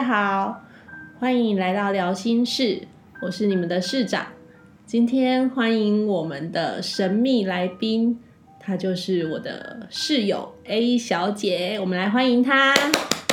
[0.00, 0.62] 家好，
[1.18, 2.88] 欢迎来到聊心事，
[3.20, 4.28] 我是你们的市长。
[4.86, 8.18] 今天欢迎我们的神秘来宾，
[8.58, 12.74] 她就是我的室友 A 小姐，我们来欢迎她。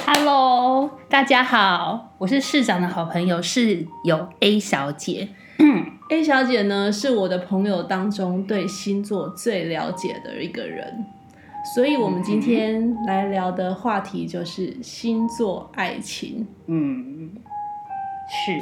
[0.06, 5.30] Hello，大家好，我是市长的好朋友室友 A 小姐。
[6.12, 11.06] A 小姐呢，是我的朋友当中对星座最了解的一个人，
[11.76, 16.48] 所以我们今天来聊的话题就是星座爱情。
[16.68, 17.32] 嗯，
[18.28, 18.62] 是。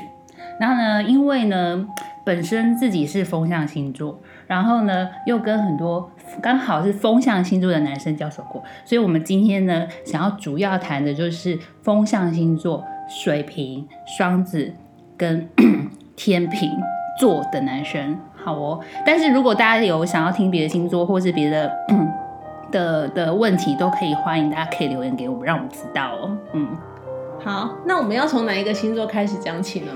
[0.60, 1.88] 然后呢，因为呢，
[2.26, 13.88] 本身自己是风象星座，然后呢，又跟很多刚好是风象星座的男生交手过，所以我们今天呢，想要主要谈的就是风象星座水瓶、
[14.18, 14.74] 双子
[15.16, 15.48] 跟
[16.16, 16.72] 天平
[17.20, 18.18] 座的男生。
[18.34, 21.72] 好哦，但是如果大家有想要听别的星座或是别的
[22.76, 26.38] 的的问题，都可以欢迎大家可以留言给我们，让我们知道哦。
[26.52, 26.68] 嗯。
[27.44, 29.92] 好，那我们要从哪一个星座开始讲起呢？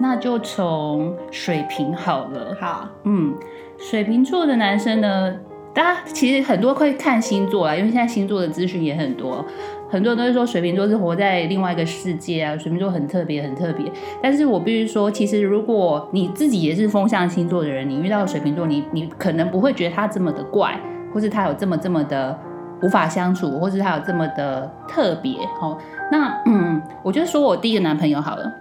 [0.00, 2.56] 那就从水瓶好了。
[2.60, 3.34] 好，嗯，
[3.78, 5.34] 水瓶座的男生呢，
[5.72, 9.44] 大家其实很多会看星座啦，因为现在星座的资讯也很多，
[9.90, 13.90] 很多人都会说水瓶座是活在另外一个世界啊，水瓶座很特别，很特别。
[14.22, 20.78] 但是我必须说，其实如果你自己也是风象星座的人，你遇到水瓶座，你你可能不会觉得他这么的怪，
[21.14, 22.36] 或是他有这么这么的
[22.82, 25.78] 无法相处，或是他有这么的特别哦。
[26.10, 28.52] 那嗯，我就说我第一个男朋友好了。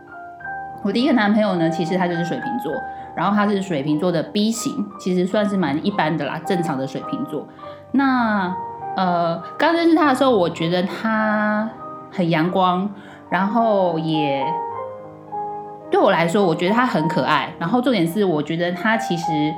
[0.84, 2.74] 我第一个男朋友呢，其实他就是水瓶座，
[3.16, 7.48] 然后他是水瓶座的 B 型，其实算是蛮一般的啦，正常的水瓶座。
[7.92, 8.54] 那
[8.98, 11.70] 呃，刚认识他的时候，我觉得他
[12.12, 12.90] 很阳光，
[13.30, 14.46] 然后也
[15.90, 17.54] 对我来说，我觉得他很可爱。
[17.58, 19.54] 然后重点是，我觉得他其实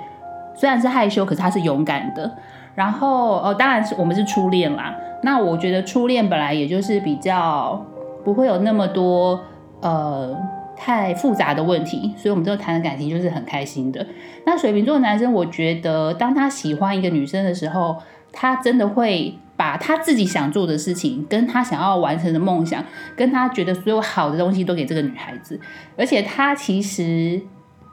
[0.53, 2.31] 虽然是害羞，可是他是勇敢的。
[2.75, 4.95] 然后哦，当然是我们是初恋啦。
[5.23, 7.83] 那我觉得初恋本来也就是比较
[8.23, 9.39] 不会有那么多
[9.81, 10.37] 呃。
[10.77, 14.05] 太复杂的问题，所以我们这个谈的感情就是很开心的。
[14.45, 17.95] 那水瓶座的男生，我觉得当他喜欢一个女生的时候，
[18.33, 22.83] 他真的会把他自己想做的事情，跟他想要完成的梦想，
[23.15, 25.57] 跟他觉得所有好的东西都给这个女孩子。
[25.97, 27.41] 而且他其实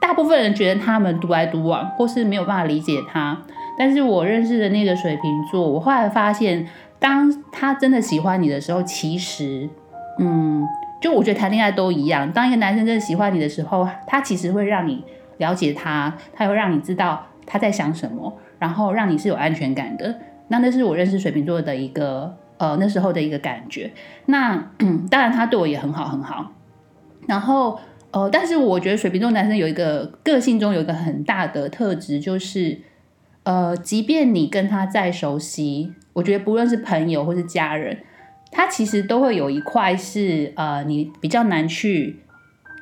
[0.01, 3.37] 大部分人觉得他们独来独往，或是没有办法理解他。
[3.77, 6.67] 但是我认识的那个水瓶座，我后来发现，
[6.99, 9.69] 当他真的喜欢你的时候，其实，
[10.19, 10.67] 嗯。
[11.01, 15.03] 就我觉得谈恋爱都一样，当一个男生真的喜欢你的时候，他其实会让你
[15.35, 20.15] 了解他，他会让你知道他在想什么，然后让你是有安全感的。
[20.47, 23.91] 那那是我认识水瓶座的一个呃那时候的一个感觉。
[24.27, 24.71] 那，
[25.11, 26.53] 当然他对我也很好很好。
[27.27, 27.77] 然后
[28.11, 32.79] 呃，但是我觉得水瓶座男生有一个个性中有一个很大的特质，就是
[33.43, 37.99] 呃，即便你跟他再熟悉，我觉得不论是朋友或是家人。
[38.51, 42.19] 他其实都会有一块是呃，你比较难去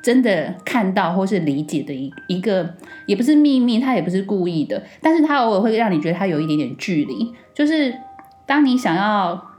[0.02, 2.74] 真的看到或是理解的一一个，
[3.06, 7.94] 也不是秘密，他也不是故意的，但是他偶尔会让你觉得他有一点点距离，就是
[8.46, 9.51] 当你想要。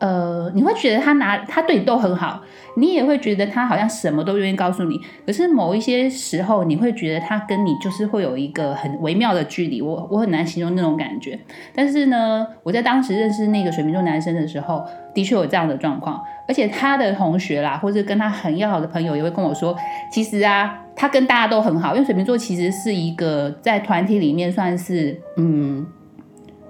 [0.00, 2.40] 呃，你会觉得他拿他对你都很好，
[2.76, 4.98] 你也会觉得他好像什么都愿意告诉你。
[5.26, 9.82] 可是某一些时候，你会觉得他跟你就是会有一个很微妙的距离。
[9.82, 11.38] 我我很难形容那种感觉。
[11.74, 16.18] 但是呢，我在当时认识那个水瓶座男生的时候，的确有这样的状况。
[16.48, 19.76] 而且他的同学啦，或者跟他很要好的朋友也会跟我说，
[20.10, 25.86] 其实啊，他跟大家都很好，因为水瓶座其实是一个在团体里面算是嗯，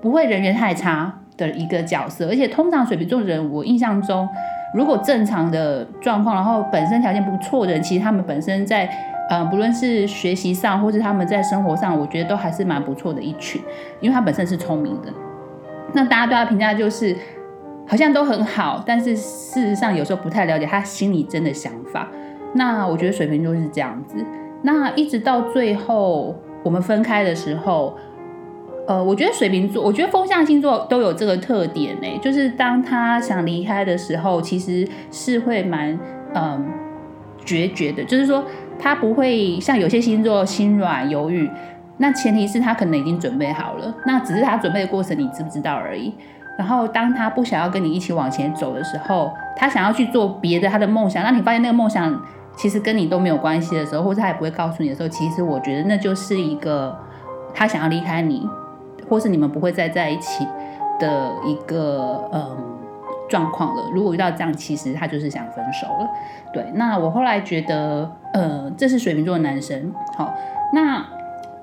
[0.03, 1.20] 不会人缘太差。
[1.49, 4.29] 的一个角色，而且通常水瓶座的人，我印象中，
[4.75, 8.89] 如果正常的状况，然后本身条件不错的人，其实他们本身在
[9.29, 13.61] 呃，不论是学习上，或是他们在生活上，我觉得都还是蛮不错的一群，
[14.01, 15.13] 因为他本身是聪明的。
[15.93, 17.17] 那大家对他评价就是
[17.87, 22.09] 好像都很好，但是事实上有时候不太了解他心里真的想法。
[22.55, 24.17] 那我觉得水瓶座是这样子。
[24.63, 27.97] 那一直到最后我们分开的时候。
[28.91, 35.97] 呃，我觉得水瓶座，我觉得风象星座都有这个特点呢，就是当他想离开的时候，其实是会蛮
[36.35, 36.67] 嗯
[37.45, 38.45] 决绝的，就是说
[38.81, 41.49] 他不会像有些星座心软犹豫，
[41.99, 46.13] 那前提是他可能已经准备好了，那只是他准备的过程你知不知道而已。
[46.59, 52.21] 然后当他不想要跟你一起往前走的时候，他想要去做别的他的梦想，那你发现那个梦想
[52.57, 56.99] 其实跟你都没有关系的时候，或者他也不会告诉你的时候，其实我觉得那就是一个
[57.55, 58.45] 他想要离开你。
[59.11, 60.47] 或是你们不会再在一起
[60.99, 62.79] 的一个嗯
[63.29, 63.91] 状况了。
[63.93, 66.09] 如果遇到这样，其实他就是想分手了。
[66.55, 69.93] 对，那我后来觉得，呃，这是水瓶座的男生。
[70.17, 70.33] 好，
[70.73, 71.05] 那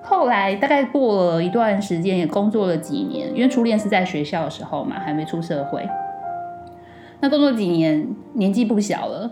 [0.03, 5.88] 后来大概过了一段时间，也工作了几年，因为初恋是在学校的时候嘛，还没出社会。
[7.21, 9.31] 那工作几年，年纪不小了。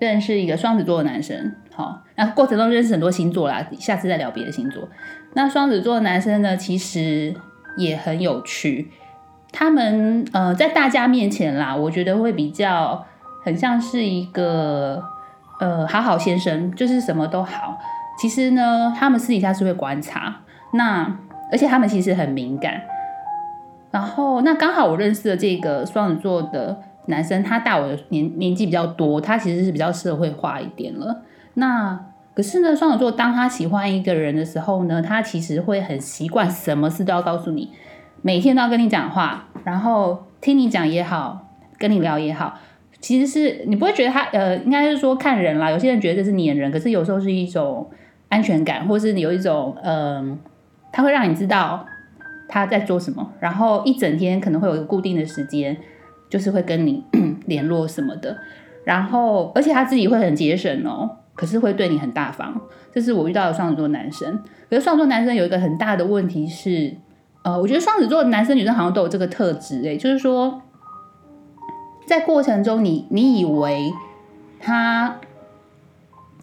[0.00, 4.88] 认识一个双子座的男生，好，那过程中认识很多星座啦，下次再聊别的星座。
[5.32, 7.34] 那双子座的男生呢，其实
[7.78, 8.90] 也很有趣，
[9.50, 13.06] 他们呃在大家面前啦，我觉得会比较
[13.44, 15.02] 很像是一个
[15.60, 17.78] 呃好好先生，就是什么都好。
[18.20, 20.40] 其实呢，他们私底下是会观察，
[20.72, 21.18] 那
[21.50, 22.82] 而且他们其实很敏感。
[23.90, 26.82] 然后那刚好我认识的这个双子座的。
[27.10, 31.22] 男生他大我的年年纪比较多，他其实是比较社会化一点了。
[31.54, 31.98] 那
[32.38, 37.72] 可是呢，双子座当他喜欢一个人的时候呢，他其实会很习惯什么事都要告诉你，
[38.22, 41.48] 每天都要跟你讲话，然后听你讲也好，
[41.78, 42.56] 跟你聊也好，
[43.00, 45.68] 其实是你不会觉得他呃，应该是说看人啦。
[45.72, 47.90] 有些人觉得这是黏人，可是有时候是一种
[48.28, 50.38] 安全感，或是你有一种嗯，
[50.92, 51.84] 他会让你知道
[52.46, 55.76] 他在做什么，然后一整天可能会有一个固定的时间。
[56.30, 57.02] 就是会跟你
[57.46, 58.36] 联络什么的，
[58.84, 62.60] 然后而且他自己会很节省哦，可是会对你很大方。
[62.92, 64.42] 这是我遇到的双子座男生。
[64.68, 66.96] 可是双子座男生有一个很大的问题是，
[67.44, 70.60] 呃，我觉得双子座男生女生好像都有这个特质，诶，就是说，
[72.06, 73.92] 在过程中你你以为
[74.58, 75.18] 他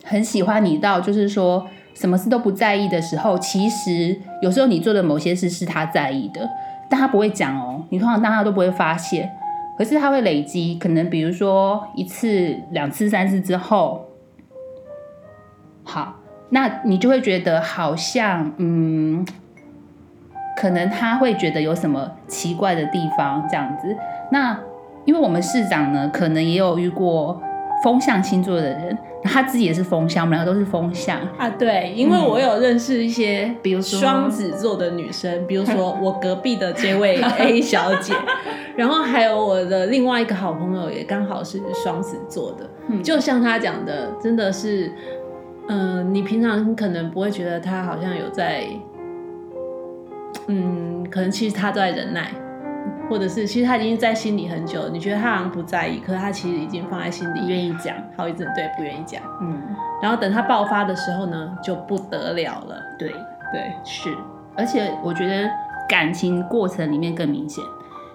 [0.05, 6.49] 很喜欢你到就是说什么事都不在意的时候，其实有时候你做的某些事是他在意的，
[6.89, 9.29] 但他不会讲哦，你通常大家都不会发现。
[9.77, 14.05] 可是他会累积，可能比如说一次、两次、三次之后，
[15.85, 19.25] 好，那你就会觉得好像，嗯，
[20.57, 23.95] 可能他会觉得有什么奇怪的地方这样子。
[24.31, 24.59] 那
[25.05, 27.41] 因为我们市长呢，可能也有遇过
[27.83, 28.97] 风象星座的人。
[29.27, 31.49] 他自己也是风象，我们两个都是风象啊。
[31.49, 38.13] 对，因为我有认识一些，比如说双子座的女生，比如说我隔壁的这位 A 小姐，
[38.77, 42.69] 然后还有我的另外一个好朋友，也刚好是双子座的。
[42.87, 44.93] 嗯，就像他讲的，真的是，
[45.67, 48.65] 嗯，你平常可能不会觉得他好像有在，
[50.47, 52.31] 嗯，可能其实他都在忍耐。
[53.07, 59.61] 或者是，其实他已经在心里很久，你觉得他好像不在意，可是他其实已经放在心里，愿意讲，好一阵对，不愿意讲，嗯，
[60.01, 63.09] 然后等他爆发的时候呢，就不得了了，对
[63.51, 64.11] 对是，
[64.55, 65.47] 而且我觉得
[65.87, 67.63] 感情过程里面更明显，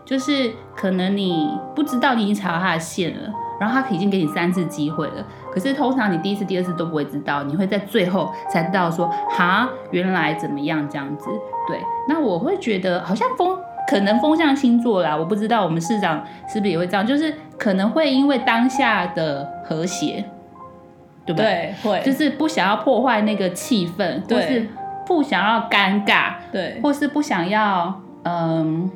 [0.04, 3.30] 就是可能你不知道你已经踩到他的线了，
[3.60, 11.26] 然后他已经给你三次机会了，可是通常你第一次、第二次都不会知道，你会在最后才知道说，哈，原来怎么样这样子，
[11.66, 13.58] 对，那我会觉得好像风。
[13.88, 20.24] 可能风象星座啦，我不知道我们市长是不是也会这样，就是可能会因为当下的和谐，
[21.26, 21.74] 对不对？
[21.82, 24.68] 会，就是不想要破坏那个气氛，或是
[25.04, 28.88] 不想要尴尬，对，或是不想要，嗯，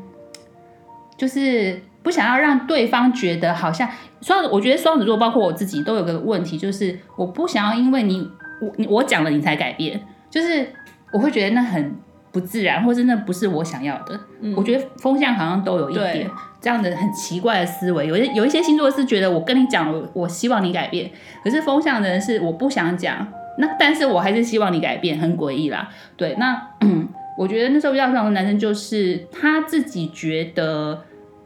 [1.24, 3.88] 就是不想要让对方觉得好像
[4.20, 8.28] 双，我觉得双子座包括我自己都有个问题，就是我不想要因为你
[8.60, 9.98] 我我讲了你才改变，
[10.28, 10.68] 就是
[11.12, 11.96] 我会觉得那很。
[12.34, 14.18] 不自然，或是那不是我想要的。
[14.56, 16.28] 我觉得风向好像都有一点
[16.60, 18.08] 这样的很奇怪的思维。
[18.08, 21.08] 有些有一些星座是觉得我跟你讲，我我希望你改变，
[21.44, 23.24] 可是风向的人是我不想讲，
[23.58, 25.88] 那但是我还是希望你改变，很诡异啦。
[26.16, 26.60] 对，那
[27.38, 31.04] 我觉得那时候遇到这样的男生，就是他自己觉得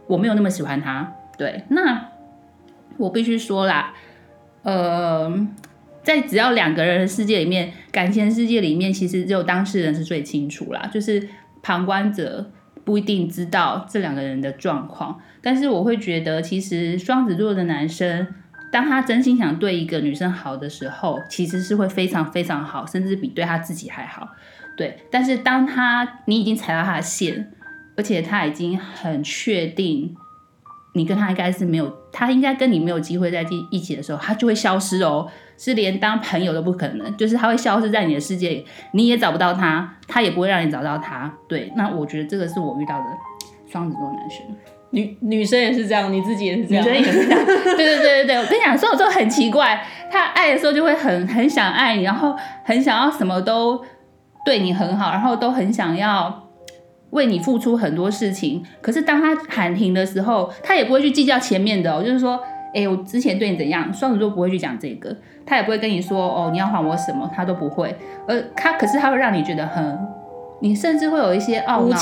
[0.09, 1.13] 我没有那么喜欢他。
[1.39, 2.09] 对，那
[2.97, 3.95] 我必须说啦，
[4.63, 5.49] 呃。
[6.05, 10.89] 在只要两个人的世界里面，感情世界里面，其实只有当事人是最清楚啦。
[10.91, 11.29] 就是
[11.63, 12.51] 旁观者
[12.83, 15.21] 不一定知道这两个人的状况。
[15.43, 18.27] 但是我会觉得，其实双子座的男生，
[18.73, 24.31] 当他真心想对一个女生好的时候，其实是会非常非常好，甚至比对他自己还好。
[24.79, 27.53] 对，但是当他你已经踩到他的线，
[27.99, 30.17] 而且他已经很确定
[30.95, 35.29] 你跟他应该是没有，他应该跟你没有机会在一一起的时候，他就会消失哦。
[35.61, 41.35] 是连当朋友都不可能，就是他会消失在你的世界里，你也找不到他，他也不会让你找到他。
[41.49, 43.07] 对，那我觉得这个是我遇到的
[43.69, 44.47] 双子座男生，
[44.91, 47.45] 女女生也是这样，你自己也是这样，女生也是这样。
[47.45, 53.85] 对对对对对，我跟你讲，双子座很奇怪，他爱的时候就会很很想爱你，然后很想要什么都
[54.45, 56.48] 对你很好，然后都很想要
[57.11, 58.63] 为你付出很多事情。
[58.81, 62.41] 可是当他喊停的时候，他也不会去计较前面的，就是说。
[62.75, 63.93] 哎，我之前对你怎样？
[63.95, 67.97] 双子座不会去讲这个，他也不会跟你说哦，你要还我什么，他都不会。
[68.29, 69.99] 而他可是他会让你觉得很，
[70.61, 71.97] 你甚至会有一些懊恼，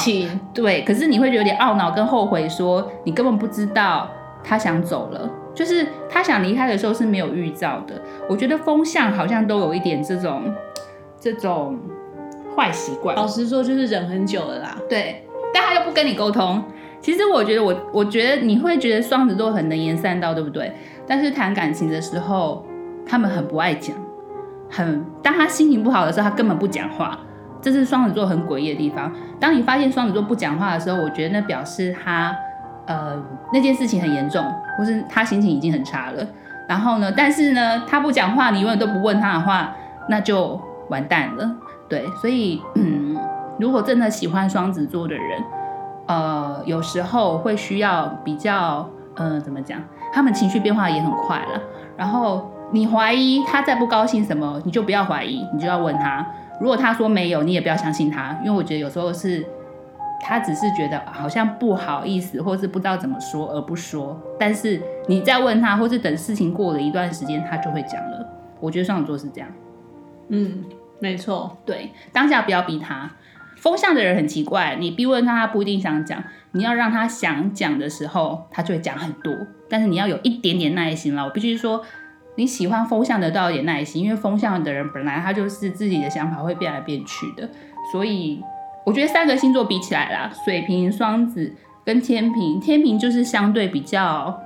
[0.52, 0.82] 对。
[0.82, 4.10] 可是你会有点懊恼跟后悔，说你根本不知道
[4.42, 7.94] 他想走了，就是他想离开的时候是没有预兆的。
[8.28, 10.52] 我觉得风向好像都有一点这种
[11.20, 11.78] 这种
[12.56, 13.14] 坏习惯。
[13.14, 14.76] 老实说，就是忍很久了啦。
[14.88, 16.62] 对，但他又不跟你沟通。
[17.00, 20.72] 其实我觉得，我我觉得你会觉得双子座很能言善道，对不对？
[21.06, 22.66] 但是谈感情的时候，
[23.06, 23.94] 他们很不爱讲，
[24.70, 27.20] 很当他心情不好的时候，他根本不讲话。
[27.62, 29.12] 这是双子座很诡异的地方。
[29.40, 32.36] 当你发现双子座不讲话的时候，我觉得那表示他
[32.86, 33.20] 呃
[33.52, 34.44] 那件事情很严重，
[34.78, 36.24] 或是他心情已经很差了。
[36.68, 39.74] 然后呢，但是呢，他不讲话，你永远都不问他的话，
[40.08, 40.60] 那就
[40.90, 41.56] 完蛋了。
[41.88, 43.16] 对，所以嗯，
[43.58, 45.42] 如果真的喜欢双子座的人，
[46.06, 49.80] 呃，有时候会需要比较呃怎么讲，
[50.12, 51.60] 他们情绪变化也很快了。
[51.96, 56.26] 然后你怀疑他在不高兴什么，你就不要怀疑，你就要问他。
[56.60, 59.46] 如果他说没有，你也不要相信他，因为我觉得有时候是
[60.20, 64.18] 他只是觉得好像不好意思，或是不知道怎么说而不说。
[64.38, 68.26] 但是你再问他，或是等事情过了一段时间，他就会讲了。
[68.58, 69.48] 我觉得双子座是这样。
[70.28, 70.64] 嗯，
[71.00, 73.10] 没错，对，当下不要逼他。
[73.56, 76.22] 风向的人很奇怪，你逼问他，他不一定想讲。
[76.52, 79.32] 你要让他想讲的时候，他就会讲很多。
[79.68, 81.24] 但是你要有一点点耐心了。
[81.24, 81.84] 我必须说。
[82.38, 87.48] 你喜欢风向的都要有点耐心，因为风向的人本来他就是自己的想法会变来变去的，
[87.90, 88.42] 所以
[88.84, 94.38] 我觉得三个星座比起来啦，水瓶、双子跟天平，天平就是相对比较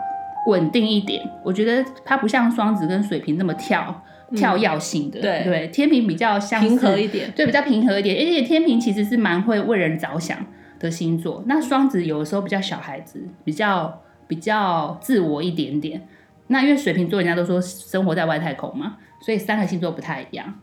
[0.46, 1.22] 稳定一点。
[1.44, 4.04] 我觉得它不像双子跟水瓶那么跳
[4.34, 8.16] 跳跃性的，对对，天平比较相平和一点，对，比较平和一点。
[8.16, 10.46] 而且天平其实是蛮会为人着想
[10.78, 16.06] 的星座，那双子有的时候比较小孩子，比较比较自我一点点。
[16.46, 20.60] 那因为水瓶座人家都说生活在外太空嘛，所以三个星座不太一样。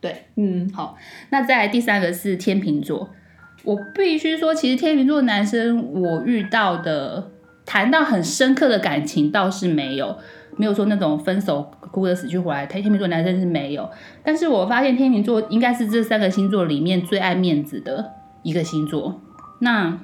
[0.00, 0.96] 对，嗯，好，
[1.30, 3.10] 那再来第三个是天秤座。
[3.64, 7.31] 我必须说，其实天秤座男生我遇到的
[7.64, 10.18] 谈到很深刻的感情倒是没有，
[10.56, 12.66] 没有说那种分手哭得死去活来。
[12.66, 13.88] 天天秤座男生是没有，
[14.24, 19.20] 但是我发现天秤座应该是这三个星座里面最爱面子的一个星座。
[19.60, 19.98] 那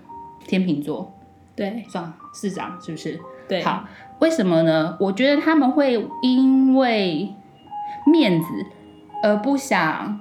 [0.46, 1.18] 天秤座，
[1.56, 3.18] 对，算市长是不是？
[3.48, 3.84] 对，好，
[4.20, 4.96] 为什么呢？
[5.00, 7.34] 我觉得他们会因为
[8.06, 8.46] 面子
[9.22, 10.20] 而不想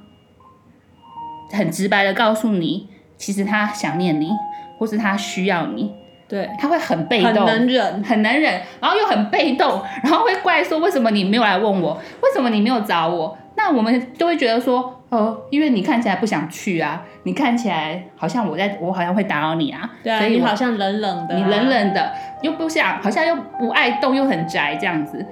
[1.52, 4.32] 很直白的告诉你，其实他想念你，
[4.80, 5.94] 或是他需要你。
[6.28, 13.38] 对，他会很被动，很能忍，很能忍，然后又很被动，然后会怪说为什么你没有来问我，为什么你没有找我？
[13.56, 14.94] 那我们就会觉得说。
[15.10, 25.26] 哦，因为你看起来不想去啊，你看起来好像我在我好像会打扰你啊，对啊，你好像冷冷的，你冷冷的又不想，好像又不爱动，又很宅这样子。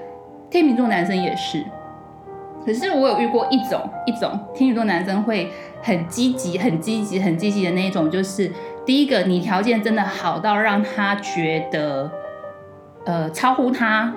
[0.50, 1.62] 天秤座男生也是，
[2.66, 5.52] 可是我有遇过一种一种天秤座男生会
[5.84, 8.50] 很积极、很积极、很积极的那一种，就是
[8.86, 12.12] 第一个你条件真的好到让他觉得，
[13.06, 14.14] 呃，超乎他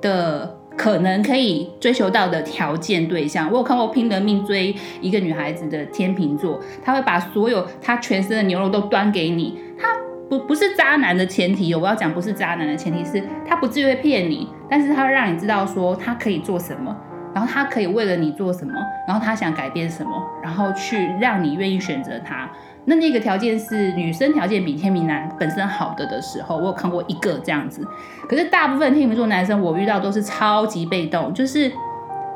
[0.00, 0.58] 的。
[0.76, 9.56] 可能可以追求到的条件对象，我有看过拼了命追一个女孩子的天秤座，他会把所有他全身的牛肉都端给你。
[9.78, 9.86] 他
[10.28, 16.96] 不不是渣男的前提，我要讲不是渣男的前提是他不至于会骗你，但是他会让你知道说他可以做什么，
[17.34, 18.72] 然后他可以为了你做什么，
[19.06, 20.10] 然后他想改变什么，
[20.42, 22.48] 然后去让你愿意选择他。
[22.84, 27.86] 那那个条件是女生条件比天秤男本身好的的时候，我有看过一个这样子。
[28.28, 31.72] 可是大部分天秤座男生我遇到都是超级被动，就是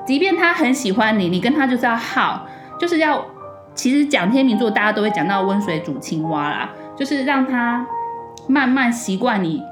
[0.07, 2.47] 即便他很喜欢你，你跟他就是要耗，
[2.79, 3.25] 就是要。
[3.75, 7.87] 其实讲天秤座，大家都会讲到温水煮青蛙啦，就是让他
[8.49, 9.63] 慢慢习惯你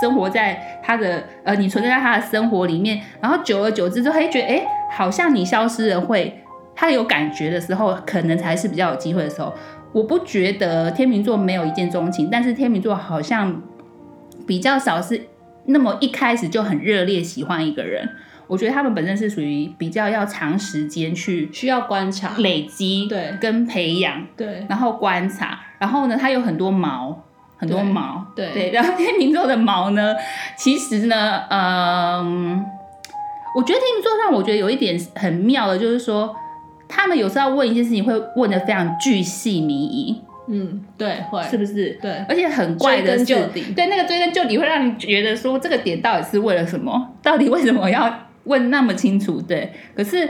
[0.00, 6.42] 生活在他的呃，你存在在他的生活里面，然后久而久之就会觉得，哎，好像你消失了会，
[6.74, 9.52] 他有感觉的时候，可能才是比较有机会的时候。
[9.92, 13.62] 我不觉得天秤座没有一见钟情，但是天秤座好像
[14.46, 15.20] 比较少是
[15.66, 18.08] 那么一开始就很热烈喜欢一个人。
[18.46, 27.24] 我觉得他们本身是属于比较要长时间去需要观察、累积对跟培养对，然后观察，然后呢，他有很多毛，
[27.62, 30.14] 很多毛对对，然后天秤座的毛呢，
[30.56, 32.62] 其实呢，嗯，
[33.56, 36.36] 我觉得天秤座让我觉得有一点很妙的，就是说。
[36.94, 40.20] 他们有时候要问一件事情，会问的非常巨细靡遗。
[40.46, 41.98] 嗯，对，会是不是？
[42.02, 47.14] 对，而且很怪的是，对那个追根究底，会让你觉得说这个点到底是为了什么？
[47.22, 48.14] 到底为什么要
[48.44, 49.40] 问那么清楚？
[49.40, 50.28] 对，可是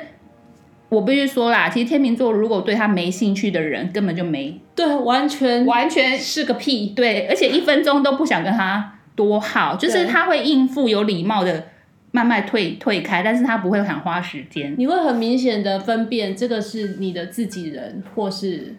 [0.92, 6.88] 我必须说啦，其实天秤座如果对他没兴趣的人，根本就没对，完全完全是个屁。
[6.88, 11.68] 对，而且一分钟都不想跟他多好，就是他会应付有礼貌的。
[12.14, 14.74] 慢慢退退开，但是他不会很花时间。
[14.76, 18.74] 你会很明显的分辨这个是你的自己人，或是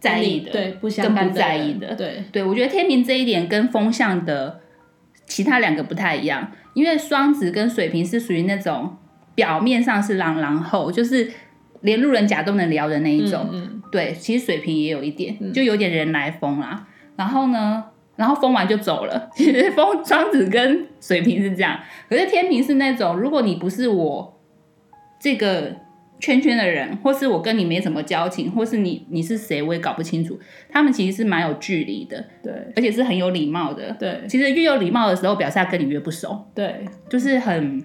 [0.00, 2.42] 在意的，对，不更不在意的，对对。
[2.42, 4.58] 我觉得天平这一点跟风向的
[5.24, 8.96] 其他两个不太一样，因为双子跟水瓶是属于那种
[9.38, 11.30] 表面上是狼狼后，就是
[11.82, 13.48] 连路人甲都能聊的那一种。
[13.92, 16.88] 对，其实水瓶也有一点，就有点人来疯啦。
[17.14, 17.84] 然后呢，
[18.16, 19.30] 然后疯完就走了。
[19.36, 21.78] 其 实疯双子跟水瓶是这样，
[22.08, 24.40] 可是天平是那种，如果你不是我
[25.20, 25.72] 这个
[26.18, 30.36] 圈圈的人，或是我跟你没什么交情，或是你你是谁，我也搞不清楚。
[30.68, 33.92] 他们其实是蛮有距离的，对而且是很有礼貌的。
[34.00, 37.80] 对其实越有礼貌的时候，表示他跟你越不熟，对就是很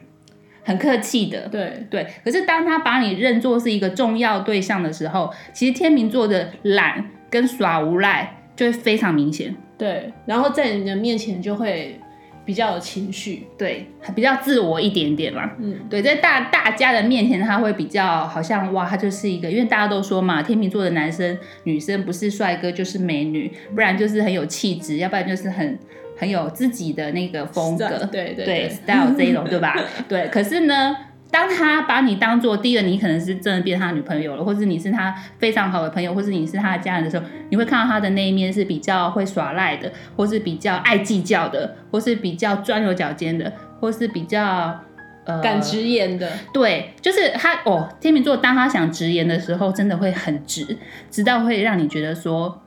[0.63, 1.47] 很客气的。
[1.49, 9.55] 对对，可是当他把你认作是一个重要对象的时候，其实天秤座的懒跟耍无赖就会非常明显。
[9.77, 11.99] 对，然后在你的面前就会
[12.45, 15.49] 比较有情绪，对，比较自我一点点嘛。
[15.59, 25.77] 嗯，对，在大大家的面前，他会比较好像哇，他就是一个，因为大家都说嘛，天秤座的男生女生不是帅哥就是美女，不然就是很有气质，要不然就是很
[26.23, 29.75] 很有自己的那个风格，对对对 style 这一种，对吧？
[30.07, 30.95] 对，可是呢。
[31.33, 44.79] 当他把你当做第一个，你可能是真的变他女朋友了，或是你是他非常好的朋友，或是你是他的家人的时候，你会看到他的那一面是比较会耍赖的，或是比较爱计较的，或是比较钻牛角尖的，或是比较
[45.25, 50.77] 呃敢直言的，对，就是他哦，天秤座当他想直言的时候，真的会很直，
[51.09, 52.61] 直到会让你觉得说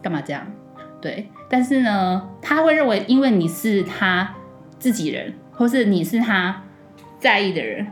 [0.00, 0.46] 干嘛这样？
[1.02, 4.34] 对，但是呢，他会认为因为你是他
[4.76, 6.64] 自己人，或是你是他
[7.20, 7.86] 在意的人，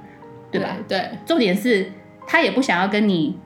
[0.51, 0.77] 对吧？？
[0.89, 1.87] 对重点是
[2.27, 3.39] 他也不想要跟你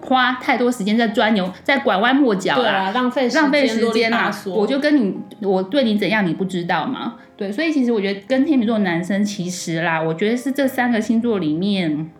[0.00, 4.30] 花太多时间在钻牛，在拐弯抹角啊，浪费浪费时间啊！
[4.30, 7.16] 吧嗦我就跟你，我对你怎样，你不知道吗？
[7.36, 12.10] 对，所以其实我觉得跟天秤座男生，其实啦，我觉得是这三个星座里面，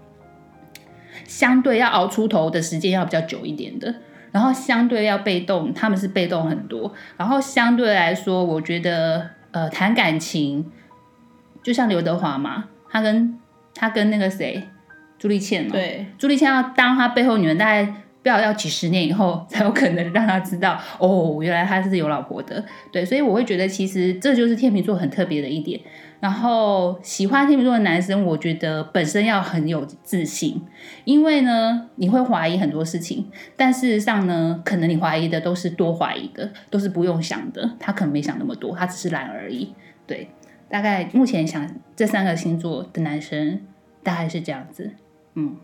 [1.25, 3.95] 相对要熬出头的时间要比较久一点的，
[4.33, 10.71] 然后相对要被动，他们是被动很多，然后相对来说，我觉得呃谈感情，
[11.63, 13.39] 就像刘德华嘛，他跟
[13.75, 14.63] 他跟那个谁
[15.19, 17.85] 朱丽倩嘛，对朱丽倩要当他背后女人，大概
[18.23, 22.65] 不要要几十年以后才有可能让他知道，哦，原来他是有老婆的。
[22.93, 25.81] 对，所以我会觉得其实这就是天秤座很特别的一点。
[26.21, 30.63] 然后喜欢天秤座的男生，我觉得本身要很有自信，
[31.05, 39.75] 因为呢，你会怀疑很多事情，但事实上呢，可能你怀疑的都是多怀疑的，都是不用想的，他可能没想那么多，他只是懒而已。
[40.07, 40.31] 对，
[40.69, 43.61] 大概目前想这三个星座的男生
[44.03, 44.93] 大概是这样子。
[45.35, 45.57] 嗯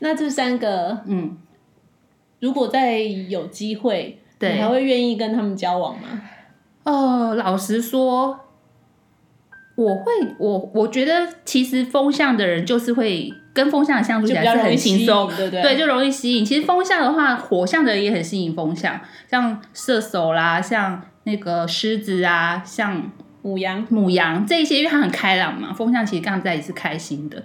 [0.00, 1.38] 那这三个嗯。
[2.40, 6.20] 如果再有机会，对你还会愿意跟他们交往吗？
[6.82, 8.36] 哦，老实说，
[9.74, 10.04] 我会，
[10.38, 15.62] 我我觉得其实风象的人就是会跟风象相处起来是很轻松，对不对？
[15.62, 16.44] 对，就容易吸引。
[16.44, 23.10] 其实风象的话，火象的人也很吸引风象，像射手啦，像那个狮子啊，像
[23.42, 27.42] 母羊，母羊这一些，因为他很开朗嘛，风象其实跟他们在一起是开心的，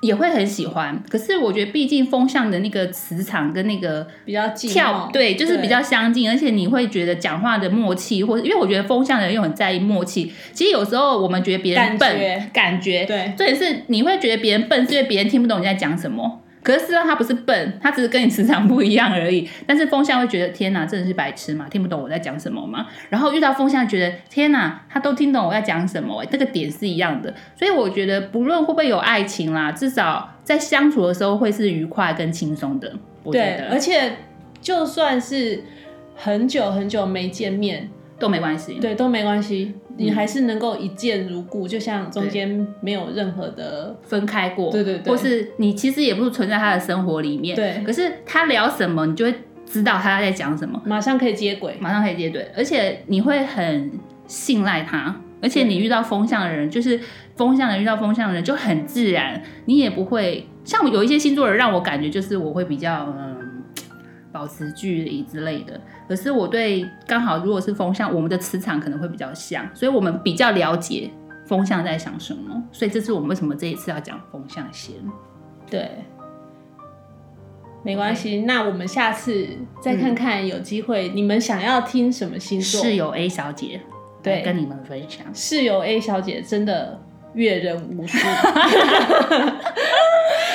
[0.00, 1.02] 也会很喜欢。
[1.08, 10.32] 可是我觉得，毕竟风向的那个磁场跟那个比较近跳，对，就是比较相近，而且你会觉得讲话的默契，或者因为我觉得风向的人又很在意默契。
[10.52, 16.42] 其实有时候我们觉得别人感笨，觉感觉，对重点是你会觉得别人笨，是因为别人听不懂你在讲什么。
[16.62, 19.48] 可是事实上他不是笨，他只是跟你磁场不一样而已。
[19.66, 22.86] 但是风象会觉得天哪，真的是白痴嘛，听不懂我在讲什么嘛。
[23.08, 27.32] 然后遇到风象，觉得天哪，他都听懂我在讲什么、这个点是一样的。
[27.56, 32.92] 所以我觉得不论会不会有爱情啦，至少在相处的时候会是愉快跟轻松的。
[33.22, 34.16] 我觉对，得而且
[34.60, 35.62] 就算是
[36.14, 37.88] 很久很久没见面，
[38.18, 38.74] 都没关系。
[38.80, 49.34] 对都没关系，嗯你还是能够一见如故，就像中间没有任何的分开过，对对对或是你其实也不是存在他的生活里面，对可是他聊什么，你就会
[49.66, 51.76] 知道他在讲什么，马上可以接轨。
[51.80, 53.90] 马上可以接对，而且你会很
[54.26, 57.00] 信赖他，而且你遇到风向的人，就是
[57.36, 63.36] 风向的人遇到风向的人就很自然，你也不会像有一些星座的人让我感觉就是我会比较嗯。
[64.32, 71.10] 保持距离之类的，可是我对刚好如果是风向，我们的磁场可能会比较像，所以我们比较了解
[71.46, 74.94] 风向在想什么，所以这是我们为什么这一次要讲风向先。
[75.70, 75.90] 对，
[77.82, 78.42] 没关系。
[78.42, 79.46] 那我们下次
[79.80, 82.82] 再看看，有机会、你们想要听什么星座？
[82.82, 83.80] 室友 A 小姐
[84.22, 87.00] 对跟你们分享，室友 A 小姐真的
[87.38, 88.18] 阅人无数。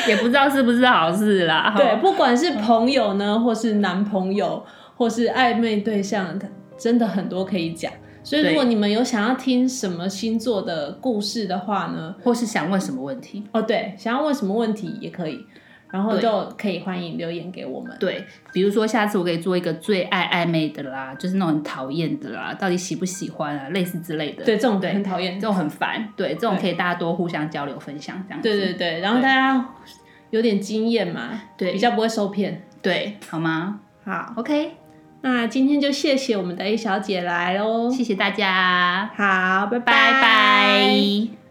[0.06, 1.74] 也不知道是不是好事啦。
[1.78, 4.62] 对，不管是朋友呢，或是男朋友，
[4.98, 6.38] 或是暧昧对象，
[6.78, 7.90] 真的很多可以讲。
[8.22, 13.44] 所以，如果你们有想要听什么星座的故事的话呢，或是想问什么问题？
[13.54, 15.46] 哦，对，想要问什么问题也可以，
[15.94, 17.96] 然后就可以欢迎留言给我们。
[18.00, 24.44] 对，比如说下次我可以做一个最爱暧昧的啦，就是那种很讨厌的啦，到底喜不喜欢啊，类似之类的。
[24.44, 25.46] 对，这种对很讨厌这。
[25.46, 26.12] 种很烦。
[26.16, 28.50] 对，这种可以大家多互相交流分享这样子。
[28.50, 29.70] 对对对，然后大家
[30.32, 32.66] 有点经验嘛，对比较不会受骗。
[32.82, 34.72] 对，好吗好，？OK，
[35.22, 41.43] 那今天就谢谢我们的 A 小姐来喽，谢谢大家，好，拜拜拜。